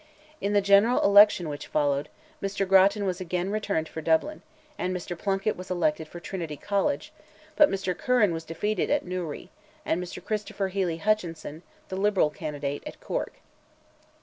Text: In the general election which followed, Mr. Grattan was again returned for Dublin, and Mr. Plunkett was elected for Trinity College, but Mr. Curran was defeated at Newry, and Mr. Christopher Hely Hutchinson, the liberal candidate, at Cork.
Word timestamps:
In 0.41 0.53
the 0.53 0.61
general 0.61 0.99
election 1.01 1.47
which 1.47 1.67
followed, 1.67 2.09
Mr. 2.41 2.67
Grattan 2.67 3.05
was 3.05 3.21
again 3.21 3.51
returned 3.51 3.87
for 3.87 4.01
Dublin, 4.01 4.41
and 4.75 4.97
Mr. 4.97 5.15
Plunkett 5.15 5.55
was 5.55 5.69
elected 5.69 6.07
for 6.07 6.19
Trinity 6.19 6.57
College, 6.57 7.13
but 7.55 7.69
Mr. 7.69 7.95
Curran 7.95 8.33
was 8.33 8.43
defeated 8.43 8.89
at 8.89 9.05
Newry, 9.05 9.51
and 9.85 10.03
Mr. 10.03 10.19
Christopher 10.25 10.69
Hely 10.69 10.97
Hutchinson, 10.97 11.61
the 11.89 11.97
liberal 11.97 12.31
candidate, 12.31 12.81
at 12.87 12.99
Cork. 12.99 13.33